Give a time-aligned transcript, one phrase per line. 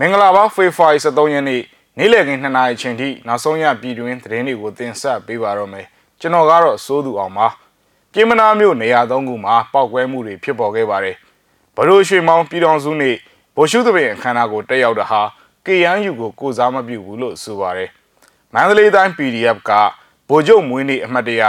[0.00, 1.62] မင်္ဂလာပါဖေဖော်ဝါရီ23ရက်နေ့
[1.98, 5.86] နေ့လည်ခင်း2နာရီချိန်ထိနောက်ဆုံးရပြည်တွင်းသတင်းတွေကိုတင်ဆက်ပေးပါတော့မယ်
[6.20, 7.46] ကျွန်တော်ကတော့စိုးသူအောင်ပါ
[8.12, 11.16] ပြည်မနာမြို့နေရာသုံးခုမှာပောက်ကွဲမှုတွေဖြစ်ပေါ်ခဲ့ပါတယ်
[11.76, 13.16] ဘရိုရွှေမောင်ပြည်တော်စုနေ့
[13.56, 15.22] ဗိုလ်ရှုသဘင်အခမ်းအနားကိုတက်ရောက်တာဟာ
[15.66, 17.90] KNU ကိုကိုစားမပြုဘူးလို့ဆိုပါတယ်
[18.54, 19.70] မန္တလေးတိုင်း PDF က
[20.28, 21.42] ဗိုလ်ချုပ်မွေးနေ့အမှတ်တရ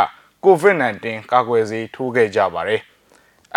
[0.46, 2.82] COVID-19 ကာကွယ်ဆေးထိုးခဲ့ကြပါတယ်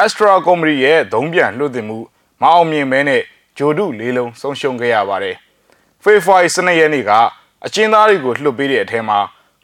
[0.02, 1.98] Astra Company ရဲ့ဒုံးပြန်လွှတ်တင်မှု
[2.40, 3.22] မအောင်မြင်မဲနဲ့
[3.58, 5.36] ဂျိုဒုလေးလုံးဆုံးရှုံးခဲ့ရပါတယ်။
[6.02, 7.10] ဖေဖော်ဝါရီ12ရက်နေ့က
[7.66, 9.18] အကျဉ်းသားတွေကိုလွှတ်ပေးတဲ့အထက်မှာ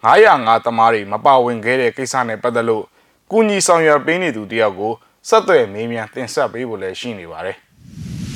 [0.04, 2.84] 905သမားတွေမပါဝင်ခဲ့တဲ့ကိစ္စနဲ့ပတ်သက်လို့
[3.30, 4.92] ကုညီဆောင်ရွက်ပေးနေသူတယောက်ကို
[5.28, 7.56] ဆက်သွယ်မေးမြန်းတင်ဆက်ပေးဖို့လည်းရှိနေပါတယ်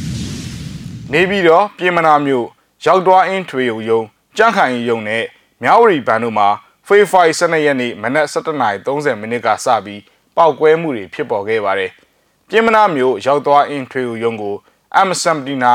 [1.12, 2.46] ။နေပြီးတော့ပြည်မနာမျိုး
[2.84, 4.00] ရောက်သွားအင်းထွေုံယုံ
[4.36, 5.24] ကြန့်ခိုင်ယုံနဲ့
[5.62, 6.48] မြောက်ဝရီဘန်တို့မှာ
[6.86, 10.02] ဖေဖော်ဝါရီ12ရက်နေ့မနက်7:30မိနစ်ကစပြီး
[10.36, 11.90] ပောက်ကွဲမှုတွေဖြစ်ပေါ်ခဲ့ပါတယ်။
[12.48, 14.56] ပြည်မနာမျိုးရောက်သွားအင်းထွေုံယုံကို
[15.06, 15.66] M79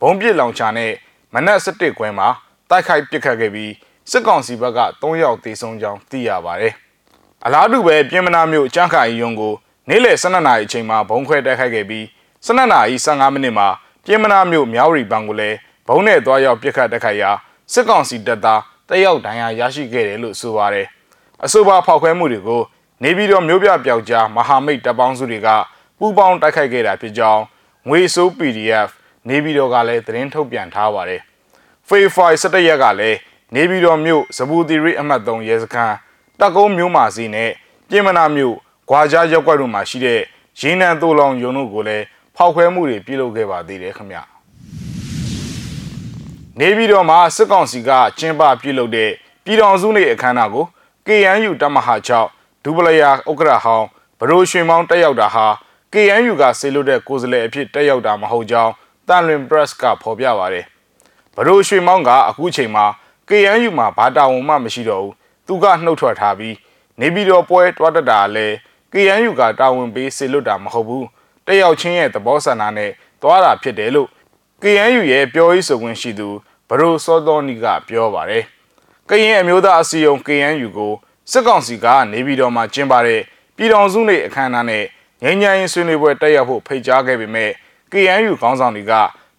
[0.00, 0.92] ဘုံပစ်လောင်ချာနဲ့
[1.34, 2.28] မနက်7ခွဲမှာ
[2.70, 3.72] တိုက်ခိုက်ပစ်ခတ်ခဲ့ပြီး
[4.10, 6.74] စစ်ကောင်စီဘက်က3ယောက်သေဆုံးကြောင်းသိရပါတယ်။
[7.44, 9.54] အလားတူပဲပြင်မနာမြို့ကြန့်ခိုင်ယုံကို
[9.88, 12.04] နေ့လယ်12နာရီအချိန်မှာဘုံခွဲတိုက်ခိုက်ခဲ့ပြီး
[12.46, 13.68] 12နာရီ15မိနစ်မှာ
[14.06, 15.56] ပြင်မနာမြို့မြောက်ရီဘန်ကိုလည်း
[15.86, 17.30] ဘုံနဲ့သွားရောက်ပစ်ခတ်တိုက်ခိုက်ရာ
[17.72, 20.86] စစ်ကောင်စီတပ်သားတယောက်ဒဏ်ရာရရှိခဲ့တယ်လို့ဆိုပါတယ်။
[21.44, 22.62] အဆိုပါဖောက်ခွဲမှုတွေကို
[23.02, 25.48] နေပြည်တော်မြို့ပြပျောက်ကြားမဟာမိတ်တပ်ပေါင်းစုတွေက
[25.98, 27.42] ပူးပေါင်းတိုက်ခိုက်ခဲ့တာဖြစ်ကြောင်း
[27.88, 28.88] ငွေဆိုး PDF
[29.28, 31.20] နေပြည်တော်ကလည်းသတင်းထုတ်ပြန်ထားပါတယ်။
[31.88, 33.18] Fairfight 17ရက်ကလည်း
[33.54, 35.96] နေပြည်တော်မြို့စပူတီရီအမှတ်3ရဲစခန်း
[36.38, 37.50] တက်ကုန်းမြို့မှာစီနဲ့
[37.88, 38.54] ပြင်မနာမြို့
[38.88, 40.20] ဂွာကြားရက်ကွက်တို့မှာရှိတဲ့
[40.60, 42.04] ရင်းနှံသို့လောင်ယုံတို့ကိုလည်း
[42.36, 44.18] ဖောက်ခွဲမှုတွေပြုလုပ်ခဲ့ပါသေးတယ်ခင်ဗျ။
[46.58, 49.10] နေပြည်တော်မှာစစ်ကောင်စီကကျင်းပပြုလုပ်တဲ့
[49.44, 50.64] ပြည်တော်စုနေ့အခမ်းအနားကို
[51.06, 52.10] KNU တမဟာ6
[52.64, 53.86] ဒူပလယာဥက္ကရာဟောင်း
[54.18, 55.46] ဘရိုရွှေမောင်းတက်ရောက်တာဟာ
[55.92, 58.72] KNU ကဆေးလွတ်တဲ့ကိုယ်စားလှယ်အဖြစ်တက်ရောက်တာမဟုတ်ကြောင်း
[59.08, 60.64] တန်လွင် press ကဖော်ပြပါတယ်။
[61.34, 62.86] ဘရိုရွှေမောင်းကအခုချိန်မှာ
[63.28, 65.14] KNU မှာဘာတာဝန်မှမရှိတော့ဘူး။
[65.46, 66.56] သူကနှုတ်ထွက်ထားပြီး
[67.00, 68.54] နေပြည်တော်ပွဲတွားတက်တာလည်း
[68.92, 71.04] KNU ကတာဝန်ပေးဆေးလွတ်တာမဟုတ်ဘူး။
[71.46, 72.90] တက်ရောက်ချင်းရဲ့သဘောဆန္ဒနဲ့
[73.22, 74.08] သွားတာဖြစ်တယ်လို့
[74.62, 76.28] KNU ရဲ့ပြောရေးဆိုခွင့်ရှိသူ
[76.68, 78.44] ဘရိုစောတော်နီကပြောပါတယ်။
[79.08, 80.92] ကရင်အမျိုးသားအစည်းအရုံး KNU ကို
[81.30, 83.20] စစ်ကောင်စီကနေပြည်တော်မှာကျင်းပတဲ့
[83.56, 84.84] ပြည်တော်စုနေ့အခမ်းအနားနဲ့
[85.24, 87.50] ငြိမ်းချမ်းရေးဆွေးနွေးပွဲတက်ရောက်ဖို့ဖိတ်ကြားခဲ့ပေမဲ့
[87.92, 88.92] KNU ခေါင်းဆောင်တွေက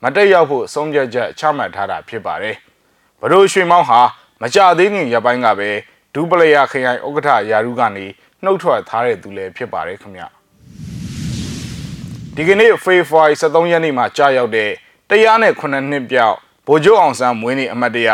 [0.03, 2.55] မတက်ရောက်ဖို့ဆုံးဖြတ်ချက်ချမှတ်ထားတာဖြစ်ပါတယ်။
[3.21, 3.99] ဘရိုရွှေမောင်းဟာ
[4.41, 5.69] မကြသေးခင်ရပ်ပိုင်းကပဲ
[6.13, 8.05] ဒူပလယာခရိုင်ဥက္ကဋ္ဌယာရုကနေ
[8.43, 10.23] နှုတ်ထွက်ထားတဲ့သူလည်းဖြစ်ပါတယ်ခင်ဗျ။
[12.35, 14.69] ဒီကနေ့ဖေဖော်ဝါရီ23ရက်နေ့မှာကြာရောက်တဲ့
[15.09, 16.35] တရားနဲ့9နှစ်ပြောက်
[16.67, 18.09] ဗိုလ်ချုပ်အောင်ဆန်းမွေးနေ့အမတ်တရ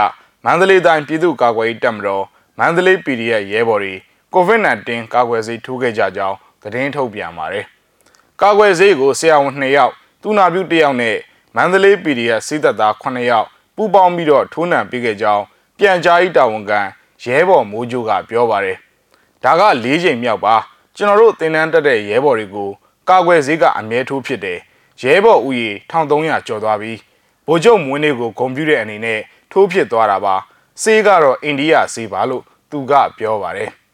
[0.45, 2.25] မန္တလေးတိုင်းပြည်သူ့ကာကွယ်ရေးတပ်မတော်
[2.59, 3.93] မန္တလေး PDF ရဲဘော်တွေ
[4.33, 7.65] COVID-19 ကာကွယ်ဆေးထိုးခဲ့ကြကြောင်း သတင်းထုတ်ပြန်ပါတယ်။
[8.41, 11.17] ကာကွယ်ဆေးကိုဆရာဝန်2ယောက်သူနာပြု1ယောက်နဲ့
[11.55, 15.43] မန္တလေး PDF စစ်တပ်သား9ယောက်ပူးပေါင်းပြီးတော့ထိုးနှံပေးခဲ့ကြောင်း
[15.77, 16.79] ပြန်ကြားရေးတာဝန်ခံ
[17.23, 18.77] ရဲဘော်မိုးကျိုးကပြောပါတယ်။
[19.43, 20.55] ဒါက၄ချိန်မြောက်ပါ
[20.95, 22.69] ကျွန်တော်တို့သင်တန်းတက်တဲ့ရဲဘော်တွေကို
[23.09, 24.59] ကာကွယ်ဆေးကအမြဲထိုးဖြစ်တယ်။
[25.01, 26.93] ရဲဘော်ဦးရေ1300ကျော်သွားပြီ။
[27.47, 29.19] ဗိုလ်ချုပ်မွေးနေ့ကိုဂုံပြူတဲ့အနေနဲ့
[29.51, 30.35] ထိုးဖြစ်သွားတာပါ။
[30.81, 33.71] ဆေးကတော့အိန္ဒိယဆေးပါလို့သူကပြောပါတယ်။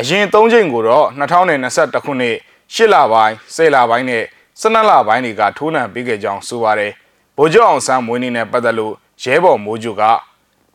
[0.00, 2.36] အရင်၃ချိန်ကိုတော့2021ခုနှစ်
[2.74, 4.24] ၈လပိုင်း၁၀လပိုင်းနဲ့
[4.60, 6.92] 12လပိုင်းတွေကထိုးနှံပေးခဲ့ကြောင်းဆိုပါတယ်။
[7.36, 8.94] ဗိုလ်ချုပ်အောင်ဆန်းမွေးနေ့နဲ့ပတ်သက်လို့
[9.24, 10.02] ရဲဘော်မိုးကျူက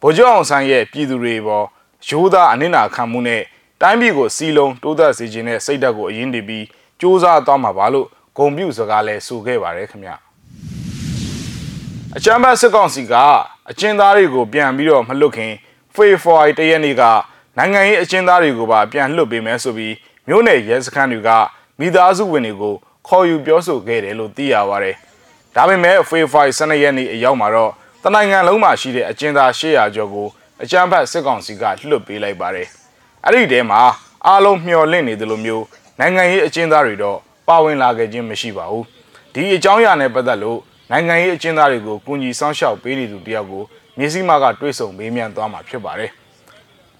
[0.01, 1.65] ဗိုလ်ချုပ်အောင်ဆန်းရဲ့ပြည်သူတွေပေါ်
[2.07, 3.41] ရိုးသားအနစ်နာခံမှုနဲ့
[3.81, 6.65] တိုင်းပြည်ကိုစီလုံးတိုးသက်စေခြင်းနဲ့စိတ်ဓာတ်ကိုအရင်တည်ပြီး
[6.99, 10.11] စူးစမ်းသွားမှာပါလို့ဂုံပြူစကားလဲဆိုခဲ့ပါတယ်ခင်ဗျ။
[12.15, 13.13] အချမ်းဘတ်စစ်ကောင်စီက
[13.69, 15.53] အကျဉ်းသားတွေကိုပြန်ပြီးတော့မလွတ်ခင်
[15.95, 17.03] ဖေဖော်ဝါရီတရက်နေ့က
[17.57, 19.95] နိုင်ငံရေးအကျဉ်းသားတွေကိုပါပြန်လွှတ်ပေးမယ်ဆိုပြီး
[20.27, 21.29] မြို့နယ်ရဲစခန်းတွေက
[21.79, 22.75] မိသားစုဝင်တွေကို
[23.07, 24.95] ခေါ်ယူပြောဆိုခဲ့တယ်လို့သိရပါတယ်။
[25.55, 27.71] ဒါပေမဲ့ Fairfight 12ရက်နေ့အရောက်မှာတော့
[28.03, 30.27] တနိုင်ငံလုံးမှာရှိတဲ့အကျဉ်းသား800ကျော်ကို
[30.63, 32.67] အကြမ်းဖက်စစ်ကောင်စီကလွှတ်ပေးလိုက်ပါတယ်။
[33.25, 33.81] အဲ့ဒီတဲမှာ
[34.27, 35.65] အားလုံးမျှော်လင့်နေတယ်လို့မျိုး
[35.99, 37.17] နိုင်ငံရေးအကျဉ်းသားတွေတော့
[37.47, 38.83] ပါဝင်လာခဲ့ခြင်းမရှိပါဘူး။
[39.33, 40.59] ဒီအကြောင်းအရာနဲ့ပတ်သက်လို့
[40.91, 43.63] နိုင်ငံရေးအကျဉ်းသားတွေကိုကူညီဆောင်ရှောက်ပေးနေသူတယောက်ကို
[43.97, 46.11] မြစည်းမကတွေးဆုံမေးမြန်းသွားမှာဖြစ်ပါတယ်။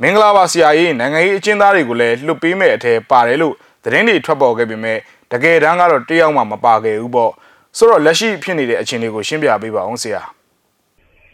[0.01, 4.97] မင်္ဂလာပါဆရာကြီးနိုင်ငံရေးအကျဉ်းသားတွေကိုလည်းလွတ်ပေးမဲ့အထက်ပါတယ်လို့သတင်းတွေထွက်ပေါ်ခဲ့ပေမဲ့
[5.31, 7.31] တကယ်တမ်းကတော့တယောက်မှမပါခဲ့ဘူးပေါ့
[7.77, 10.21] ဆိုတော့လက်ရှိဖြစ်နေတဲ့အခြေအနေကိုရှင်းပြပေးပါအောင်ဆရာ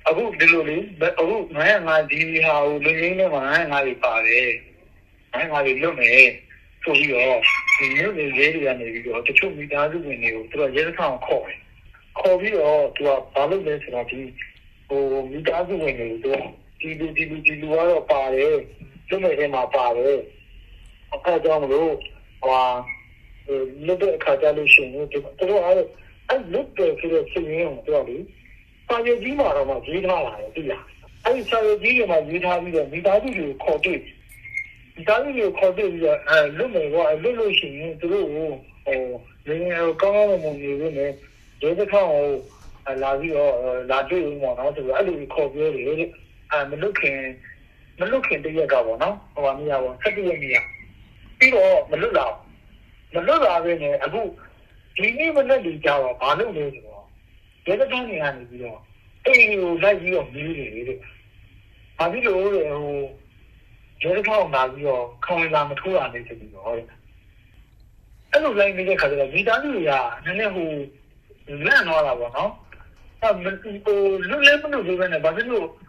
[0.08, 0.78] အခုဒီလိုလေ
[1.20, 1.36] အခု
[1.72, 4.48] 905ဒီဟာကိုလူရင်းနဲ့905တွေပါတယ်
[5.34, 6.24] 905တွေလွတ်မယ်
[6.84, 7.40] ဆိုပြီးတော့
[7.78, 11.60] ဒီမျိုးတွေရေးတွေကနေပြီးတော့တချို့မိသားစုဝင်တွေကိုသူကရဲစခန်းခေါ်တယ်
[12.20, 14.20] ခေါ်ပြီးတော့သူကဘာလုပ်လဲဆိုတော့ဒီ
[14.88, 18.56] ဟိုမိသားစုဝင်တွေကိုသူက ဒီလူဒီလူဒီလူကတော့ပါတယ်
[19.08, 20.18] သူ့မဲ့ထဲမှာပါတယ်
[21.14, 21.92] အခါကြောင့်မလို့
[22.44, 22.62] ဟို
[23.86, 25.76] လွတ်တဲ့အခါကြလို့ရှိရင်တို့တို့အဲ့
[26.30, 28.18] အဲ့လွတ်တဲ့ဆိုတဲ့စီရင်ကိုတို့လေ
[28.88, 30.84] စာရွက်ကြီးမှာတော့မှရေးထားလာတယ်သိလား
[31.26, 34.00] အဲ့ဒီစာရွက်ကြီးတွေမှာရေးထားပြီးတော့မိသားစုတွေကိုခေါ်တွေ့
[34.96, 38.48] မိသားစုတွေကိုခေါ်တွေ့ပြီးတော့အဲလွတ်မယ်ကွာလွတ်လို့ရှိရင်သူတို့ကို
[38.86, 39.00] ဟို
[39.48, 41.12] ရင်းရောကောင်းကောင်းမွန်နေနေနဲ့
[41.62, 42.26] ဒေသခံကို
[43.04, 43.54] လာပြီးတော့
[43.92, 46.10] လာတွေ့ဦးမှာနော်ဆိုတော့အဲ့လိုခေါ်ပြောတယ်တဲ့
[46.52, 47.20] အဲမလွတ်ခင်
[48.00, 50.58] မလွတ်ခင်တရက်ကပေါ့နော်ဟိုပါမရပါဘူး17ရက်နေ့က
[51.40, 52.26] ပြီးတော့မလွတ်လာ
[53.14, 54.22] မလွတ်လာပဲနဲ့အခု
[54.98, 57.04] ဒီနေ့မနေ့ဒီကြတော့ဘာလို့လဲဆိုတော့
[57.66, 58.80] ဒေသခံတွေကနေပြီးတော့
[59.26, 61.00] အဲ့ဒီကိုလိုက်ပြီးတော့မီးနေတယ်။
[61.98, 63.00] ဘာဖြစ်လို့လဲဟို
[64.02, 66.86] ဒေသခံကလာပြီးတော့ခေါင်းလာမထိုးရနေတယ်ပြီးတော့တဲ့။
[68.32, 69.92] အဲ့လိုလိုက်နေတဲ့ခါကျတော့မိသားစုတွေက
[70.26, 70.70] နည်းနည်းဟို
[71.66, 72.52] လန့်သွားတာပေါ့နော်။
[73.22, 73.34] အဲ့
[73.84, 73.98] ဟို
[74.30, 75.81] လူလည်းမလို့ပြောနေဘာဖြစ်လို့ဟို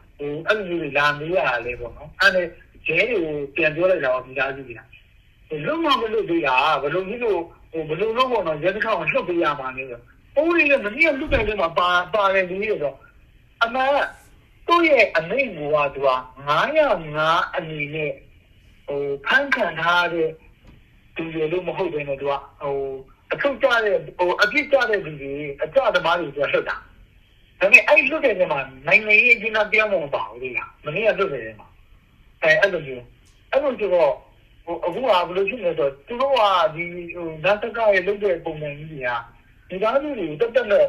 [0.46, 2.42] အဲ့လိုကြီးလာမေးရတာလဲပေါ့နော်။အဲ့ဒါ
[2.86, 4.80] ကျဲတွေကိုပြန်ပြောလိုက်တာမိသားစုတွေက
[5.66, 7.40] လုံးဝမလို့သေးတာဘယ်လိုဖြစ်လို့
[7.72, 10.00] ဟိုဘယ်လိုလုပ်ပေါ့နော်ရဲတစ်ခါကိုလှုပ်ပေးရမှာလဲဆို
[10.36, 12.94] ပိုးလေးလည်းမနည်းလွတ်တယ်လည်းမပါပါတယ်ဒီလိုဆို
[13.64, 13.90] အမှန်
[14.66, 16.10] သူ့ရဲ့အမိန့်ကိုကသူက
[16.88, 18.12] 905အနေနဲ့
[18.86, 20.28] ဟိုဖန်ခံထားတဲ့
[21.16, 22.32] သူတွေလို့မဟုတ်ဘဲနဲ့သူက
[22.62, 22.76] ဟို
[23.32, 26.76] အထုတ်ကြတဲ့ဟိုအပြစ်ကြတဲ့သူတွေအကြသမားတွေဆိုလှုပ်တာ
[27.62, 28.56] ဒါပေမဲ့အဲ့လွတ်တယ်ကမှ
[28.86, 30.50] နိုင်ငံရေးအကျဉ်းသားတရားမပါဘူးလေ
[30.84, 31.68] မနေ့ကလွတ်တယ်မှာ
[32.42, 33.04] အဲအဲ့လိုမျိုး
[33.50, 34.12] အဲ့လိုဆိုတော့
[34.64, 36.40] ဟိုအခုကဘယ်လိုဖြစ်လဲဆိုတော့သူတို့က
[36.74, 39.10] ဒီဟိုနတ်တကရဲ့လုပ်တဲ့ပုံစံကြီးတွေက
[39.68, 40.86] ဒီသားစုတွေတက်တက်နဲ့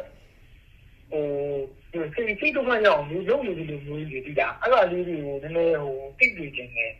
[1.10, 6.90] ဟိုစိတ်စိတ်တော့ရအောင်လုပ်နေတယ်လို့မျိုးကြီးတည်တာအဲ့ဒါလေးတွေကိုနည်းနည်းဟိုတိတ်ကြည့်ခြင်းနဲ့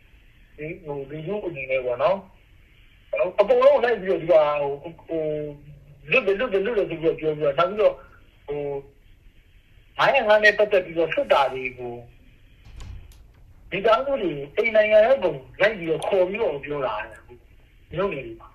[0.57, 2.17] ဒီဟိုဒီလိုအနေနဲ့ပေါ့နော်
[3.39, 5.21] အပေါ်တော့လိုက်ပြီးတော့ဒီကဟိုဟို
[6.11, 7.93] လွတ်တယ်လွတ်တယ်လွတ်တယ်ပြောပြောပြောနောက်ပြီးတော့
[8.47, 8.61] ဟို
[9.97, 11.93] မိုင်းငါနဲ့ပတ်သက်ပြီးတော့ဆွတ်တာတွေကို
[13.71, 16.95] ဒီသားစုတွေအိမ်နိုင်ငံရဲ့ပုံလိုက်ပြီးတော့ခေါ်ပြီးတော့ပြောတာ
[17.93, 18.47] မျိုးနေပါ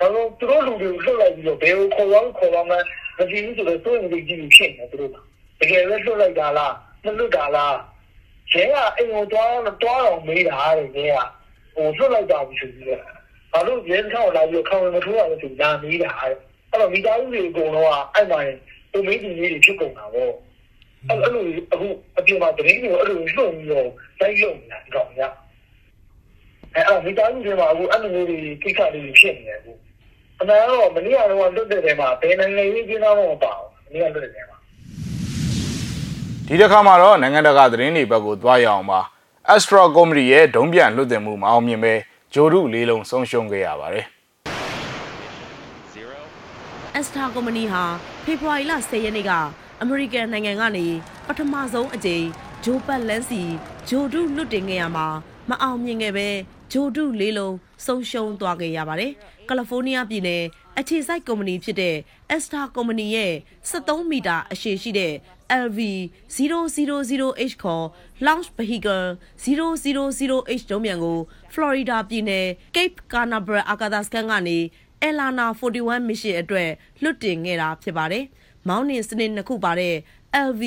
[0.00, 2.76] တော့သူတို့လူတွေကိုလှုပ်လိုက်ပြီးတော့ဘယ်ကိုခေါ်သွားခေါ်သွားမှ
[3.16, 5.16] မကြည့်ဘူးဆိုတော့သူ့ရဲ့ဒီကြီးဖြစ်နေသူတို့က
[5.60, 7.76] တကယ်လည်းလှုပ်လိုက်တာလားမလှုပ်တာလား
[8.52, 11.16] ကျဲကအိမ်ကိုသွားတော့တော့မေးတာတဲ့ကျဲက
[11.74, 13.02] ဟိုလှုပ်လိုက်တာဘူးဆိုပြီးတော့
[13.52, 16.34] ဘာလို့ရဲထောက်လာပြီးခေါင်းမထိုးရလို့ဆိုလာမေးတာအဲ့
[16.80, 18.38] တော့မိသားစုတွေအကုန်လုံးကအဲ့မှာ
[18.92, 20.32] ပုံမေးဒီလေးတွေဖြစ်ကုန်တာပေါ့
[21.08, 23.88] အဲ့လိုအခုအပြင်မှာတရင်ကိုအဲ့လိုလှုပ်ပြီးတော့
[24.20, 25.20] တိုက်ရုံနေတာဒီကောင်က
[26.74, 29.72] အဲ့တော့မိသားစုတွေမှာအခုအဲ့လိုမျိုးတွေကိစ္စတွေဖြစ်နေတယ်အခု
[30.40, 34.56] အမှန်တော့မနေ့ကတော့လွတ်တဲ့တဲမှာဘယ်နိုင်ငံရေးကျင်းသားမှမပါဘူးမနေ့ကလွတ်တဲ့တဲမှာ
[36.46, 39.00] ဒီတစ်ခါမှာတော့နိုင်ငံတကာသတင်းတွေဘက်ကိုသွားရအောင်ပါ
[39.54, 41.94] Astra Comedy ရဲ့ဒုံးပြန်လွတ်တင်မှုမအောင်မြင်ပဲ
[42.34, 44.06] ဂျိုဒုလေးလုံးဆုံးရှုံးခဲ့ရပါတယ်
[46.94, 47.82] အက်စတာကုမ္ပဏီဟာ
[48.24, 49.32] ဖေဖော်ဝါရီလ10ရက်နေ့က
[49.86, 50.86] အမေရိကန်နိုင်ငံကနေ
[51.26, 52.24] ပထမဆုံးအကြိမ်
[52.64, 53.42] ဂျိုပတ်လန်စီ
[53.88, 55.06] ဂျိုဒုလွတ်တင်ခဲ့ရမှာ
[55.50, 56.28] မအောင်မြင်ခဲ့ပဲ
[56.72, 59.12] ဂျိုဒုလေးလုံးဆုံးရှုံးသွားခဲ့ရပါတယ်။
[59.48, 60.42] ကယ်လီဖိုးနီးယားပြည်နယ်
[60.78, 61.96] အခြေစိုက်ကုမ္ပဏီဖြစ်တဲ့
[62.34, 63.32] Astar ကုမ္ပဏီရဲ့
[63.70, 65.12] 73မီတာအရှည်ရှိတဲ့
[65.64, 65.78] LV
[66.34, 67.84] 000H ခေါ်
[68.26, 69.06] Launch Vehicle
[69.42, 71.18] 000H ဒုံးမြန်ကို
[71.52, 74.58] Florida ပြည်နယ် Cape Canaveral အာကာသစခန်းကနေ
[75.08, 76.70] Elana 41 mission အတွက်
[77.02, 78.26] လွတ်တင်ခဲ့တာဖြစ်ပါတယ်။
[78.68, 79.94] မောင်းနှင်စနစ်နှစ်ခုပါတဲ့
[80.48, 80.62] LV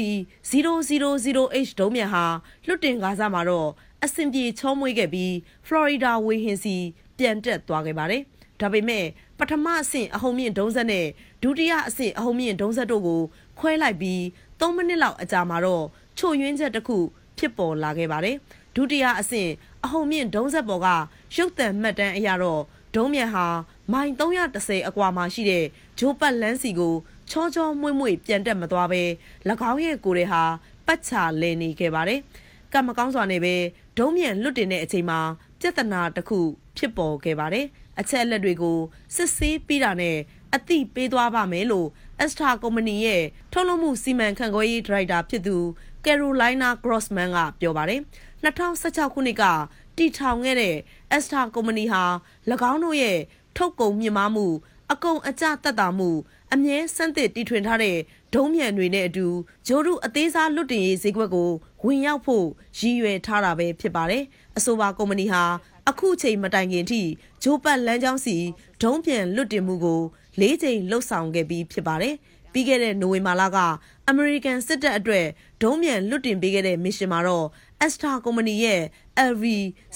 [0.50, 2.26] 000H ဒုံးမြန်ဟာ
[2.68, 3.70] လွတ်တင်ကားစားမှာတော့
[4.04, 5.32] အဆင်ပြေချောမွေးခဲ့ပြီး
[5.68, 6.76] Florida ဝေဟင်စီ
[7.18, 8.22] ပြန်တက်သွားခဲ့ပါတယ်။
[8.62, 9.06] ဒါပေမဲ့
[9.40, 11.06] ပထမအဆင့်အဟုန်မြင့်ဒုံးဆက်နဲ့
[11.44, 13.22] ဒုတိယအဆင့်အဟုန်မြင့်ဒုံးဆက်တို့ကို
[13.60, 14.22] ခွဲလိုက်ပြီး
[14.60, 15.86] 3မိနစ်လောက်အကြာမှာတော့
[16.18, 16.98] ချို့ယွင်းချက်တစ်ခု
[17.38, 18.36] ဖြစ်ပေါ်လာခဲ့ပါတယ်။
[18.76, 19.50] ဒုတိယအဆင့်
[19.84, 20.88] အဟုန်မြင့်ဒုံးဆက်ပေါ်က
[21.36, 22.62] ရုပ်သံမှတ်တမ်းအရတော့
[22.96, 23.46] ဒုံးမြန်ဟာ
[23.94, 25.66] မိုင်330အကွာမှာရှိတဲ့
[26.00, 26.96] ဂျိုးပတ်လန်းစီကို
[27.32, 29.02] ချောချောမွေ့မွေ့ပြန်တက်မသွားပဲ၎
[29.72, 30.44] င်းရဲ့ကိုယ်တွေဟာ
[30.88, 32.20] ပတ်ချလဲနေခဲ့ပါတယ်။
[32.74, 33.56] ကံမကောင်းစွာနဲ့ပဲ
[33.98, 35.20] ဒုံးမြန်လွတ်တင်တဲ့အချိန်မှာ
[35.60, 36.40] ပြဿနာတစ်ခု
[36.78, 37.66] ဖြစ်ပေါ်ခဲ့ပါတယ်။
[38.00, 38.78] အချက်အလက်တွေကို
[39.16, 40.18] စစ်ဆေးပြီးတာနဲ့
[40.56, 41.88] အသိပေးသွားပါမယ်လို့
[42.24, 45.58] Astra ကုမ္ပဏီရဲ့ထုတ်လုပ်မှုစီမံခန့်ခွဲရေးဒါရိုက်တာဖြစ်သူ
[46.06, 48.02] Carolina Grossman ကပြောပါတယ်။
[48.44, 49.44] 2016ခုနှစ်က
[49.98, 50.76] တည်ထောင်ခဲ့တဲ့
[51.16, 52.04] Astra ကုမ္ပဏီဟာ၎
[52.72, 53.20] င်းတို့ရဲ့
[53.58, 54.48] ထုတ်ကုန်မြင့်မားမှု
[54.92, 56.10] အကုန်အကျတက်တာမှု
[56.54, 57.98] အမြဲစမ်းသစ်တီထွင်ထားတဲ့
[58.34, 59.28] ဒုံးမြန်တွေနဲ့အတူ
[59.68, 61.50] ဂျိုဒုအသေးစားလွတ်တင်ရေးဈေးကွက်ကို
[61.86, 62.46] ဝင်ရောက်ဖို့
[62.80, 64.24] ရည်ရွယ်ထားတာပဲဖြစ်ပါတယ်။
[64.58, 65.44] အဆိုပါကုမ္ပဏီဟာ
[65.90, 67.02] အခုချိန်မတိုင်ခင်ထိ
[67.44, 68.38] ဂျိုးပတ်လမ်းကြောင်းစီ
[68.84, 70.02] ဒုံးပြန်လွတ်တင်မှုကို
[70.42, 72.16] ၄ချိန်လှုပ်ဆောင်ခဲ့ပြီးဖြစ်ပါတယ်။
[72.54, 73.58] ပြီးခဲ့တဲ့နိုဝင်ဘာလက
[74.10, 75.26] အမေရိကန်စစ်တပ်အတွက်
[75.64, 77.48] ဒုံးမြန်လွတ်တင်ပေးခဲ့တဲ့မစ်ရှင်မှာတော့
[77.86, 78.82] Astra ကုမ္ပဏီရဲ့
[79.32, 79.44] LV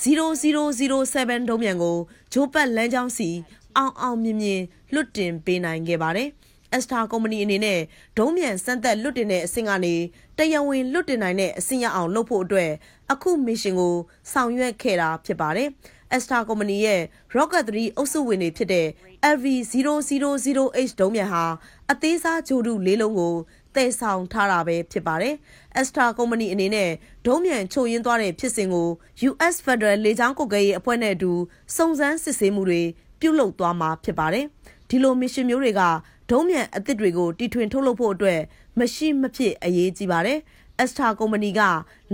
[0.04, 1.98] 0007 ဒုံးမြန်ကို
[2.34, 3.30] ဂျိုးပတ်လမ်းကြောင်းစီ
[3.78, 4.62] အောင်အောင်မြင်မြင်
[4.94, 6.30] လွတ်တင်ပေးနိုင်ခဲ့ပါတယ်။
[6.76, 7.80] Astra ကုမ္ပဏီအနေနဲ့
[8.18, 9.96] ဒုံးမြန်စမ်းသက်လွတ်တင်တဲ့အဆင့်ကနေ
[10.38, 12.72] တရားဝင်လွတ်တင်နိုင်တဲ့အဆင့်ရအောင်လုပ်ဖို့အတွက်
[13.12, 13.96] အခုမစ်ရှင်ကို
[14.32, 15.70] ဆောင်ရွက်ခဲ့တာဖြစ်ပါတယ်။
[16.16, 17.02] Astra ကုမ္ပဏီရဲ့
[17.36, 18.88] Rocket 3အုပ်စုဝင်တွေဖြစ်တဲ့
[19.36, 21.44] LV000H ဒုံးမြန်ဟာ
[21.92, 23.36] အသေးစားဂျိုဒုလေးလုံးကို
[23.76, 25.36] တည်ဆောင်ထားတာပဲဖြစ်ပါတယ်။
[25.80, 26.90] Astra ကုမ္ပဏီအနေနဲ့
[27.26, 28.90] ဒုံးမြန်ချို့ယွင်းသွားတဲ့ဖြစ်စဉ်ကို
[29.30, 31.32] US Federal လေကြောင်းကုတ်ကဲရေးအဖွဲ့နဲ့အတူ
[31.76, 32.84] စုံစမ်းစစ်ဆေးမှုတွေ
[33.22, 34.46] ပြုလုပ်သွားမှာဖြစ်ပါတယ်။
[34.90, 35.82] ဒီလိုမစ်ရှင်မျိုးတွေက
[36.30, 38.40] ဒုံးမြန်အသစ်တွေကိုတီထွင်ထုတ်လုပ်ဖို့အတွက်
[38.80, 40.40] မရှိမဖြစ်အရေးကြီးပါတယ်။
[40.84, 41.62] Astra ကုမ္ပဏီက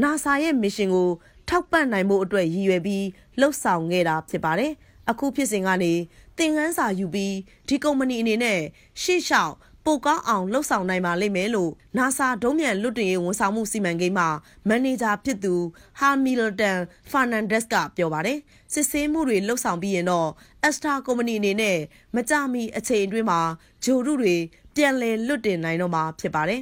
[0.01, 1.09] NASA ရဲ့မစ်ရှင်ကို
[1.49, 3.05] ထောက်ပံ့နိုင်ဖို့အတွက်ရည်ရွယ်ပြီး
[3.39, 4.71] လှုပ်ဆောင်ခဲ့တာဖြစ်ပါတယ်။
[5.09, 5.93] အခုဖြစ်စဉ်ကနေ
[6.37, 7.35] သင်ခန်းစာယူပြီး
[7.67, 8.59] ဒီကုမ္ပဏီအနေနဲ့
[9.01, 9.53] ရှေ့လျှောက်
[9.87, 14.25] ပိုကောင်းအောင်လှုပ်ဆောင်နိုင်ပါလိမ့်မယ်လို့ NASA ဒုံးမြန်လွတ်တင်ရေးဝန်ဆောင်မှုစီမံကိန်းမှ
[14.67, 15.53] မန်နေဂျာဖြစ်သူ
[15.99, 16.79] ဟာမီလတန်
[17.11, 18.39] ဖာနန်ဒက်စ်ကပြောပါတယ်
[18.73, 20.29] စစ်ဆေးမှုတွေလှုပ်ဆောင်ပြီးရင်တော့
[20.67, 21.77] Astra ကုမ္ပဏီအနေနဲ့
[22.15, 23.39] မကြမီအချိန်အတွင်းမှာ
[23.83, 24.35] ဂျိုရုတွေ
[24.75, 26.61] ပြန်လည်လွတ်တင်နိုင်တော့မှာဖြစ်ပါတယ်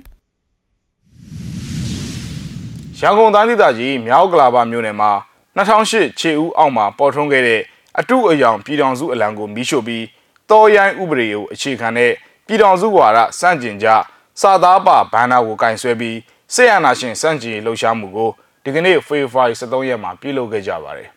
[3.00, 5.12] ရန်ကုန်တိုင်းဒေသကြီးမြောက်ကလာပါမြို့နယ်မှာ
[5.58, 7.62] 2008ခြေဦးအောက်မှာပေါ်ထွန်းခဲ့တဲ့
[8.00, 10.06] အတုအယောင်ပြည်တော်စုအလံကိုမီးရှို့ပြီး
[10.52, 12.12] တော်ရိုင်းဥပဒေကိုအခြေခံတဲ့
[12.48, 13.88] ပြည်တော်စုဝါဒစန့်ကျင်ကြ
[14.42, 16.18] စာသားပါဘန်နာကိုကင်ဆွဲပြီး
[16.54, 18.30] ဆေးရနာရှင်စန့်ကျင်ရေးလှုပ်ရှားမှုကို
[18.64, 21.10] ဒီကနေ့ဖေဖော်ဝါရီ23ရက်မှာပြုလုပ်ခဲ့ကြပါတယ်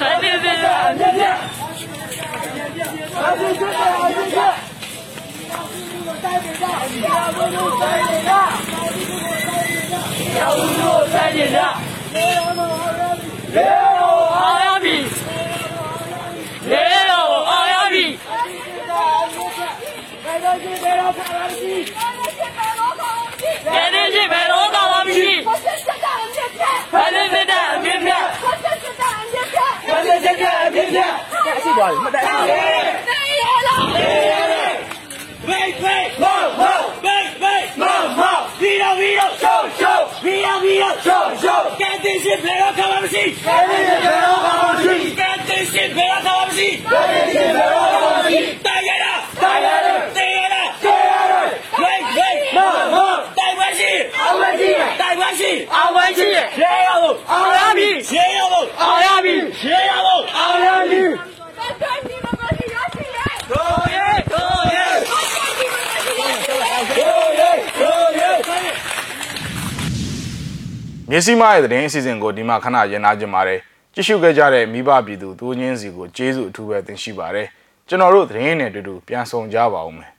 [0.00, 1.34] တိုင်းပြည်ပြည်အမြင့်မြတ်
[2.56, 4.52] အမြင့်မြတ်အမြင့်မြတ်
[6.22, 11.58] တိုင်းပြည်ကတိုင်းပြည်က
[13.54, 15.21] လေတော်အားရပြီလေ
[30.94, 31.12] မြတ်
[31.62, 33.92] ရှိသွားပြီမတိုင်ဘူး
[35.50, 38.38] Wait, wait, whoa, whoa, wait, wait, whoa, whoa.
[38.60, 40.00] Vito, Vito, show, show.
[40.22, 41.62] Vito, Vito, show, show.
[41.80, 43.28] Get this shit, pero come on, see.
[43.34, 45.02] Get this shit, pero come on, see.
[45.18, 46.74] Get this shit, pero come on, see.
[46.92, 48.44] Get this shit, pero come on, see.
[48.66, 51.40] Tagara, tagara, tagara, tagara.
[51.82, 53.18] Wait, wait, whoa, whoa.
[53.38, 54.70] တိုက်ပွဲရှိအောင်ဝရှိ
[55.00, 56.28] တိုက်ပွဲရှိအောင်ဝရှိ
[56.62, 61.02] ရေရဖို့အောင်ရပြီရေရဖို့အောင်ရပြီရေရဖို့အောင်ရပြီ
[63.50, 68.30] တို့ရဲတို့ရဲတို့ရဲတို့ရဲ
[71.14, 73.60] မြစည်းမရဲ့သတင်းအစီအစဉ်ကိုဒီမှာခဏရင်နာကြပါတယ်
[73.94, 77.46] ကြည့်ရှုခဲ့ကြတဲ့မိဘပြည်သူသူချင်းစီကိုကျေးဇူးအထူးပဲတင်ရှိပါတယ်
[77.88, 80.10] ကျွန်တော်တို့သတင်းနဲ့အတူတူပြန်ဆောင်ကြပါဦးမယ်